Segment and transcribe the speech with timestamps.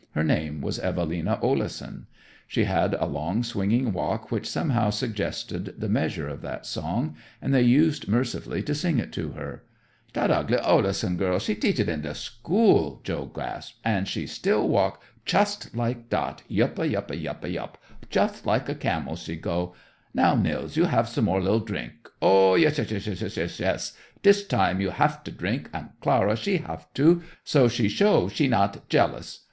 [0.15, 2.07] Her name was Evelina Oleson;
[2.47, 7.53] she had a long, swinging walk which somehow suggested the measure of that song, and
[7.53, 9.63] they used mercilessly to sing it at her.
[10.13, 15.03] "Dat ugly Oleson girl, she teach in de school," Joe gasped, "an' she still walk
[15.23, 17.69] chust like dat, yup a, yup a, yup a,
[18.09, 19.75] chust like a camel she go!
[20.15, 22.09] Now, Nils, we have some more li'l drink.
[22.23, 23.93] Oh, yes yes yes yes yes yes yes!
[24.23, 28.47] Dis time you haf to drink, and Clara she haf to, so she show she
[28.47, 29.39] not jealous.